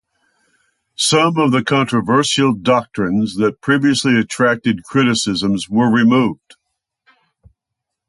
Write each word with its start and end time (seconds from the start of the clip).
Some 0.95 1.37
of 1.37 1.51
the 1.51 1.63
controversial 1.63 2.55
doctrines 2.55 3.35
that 3.35 3.61
previously 3.61 4.17
attracted 4.19 4.81
criticisms 4.83 5.69
were 5.69 5.91
removed. 5.93 6.55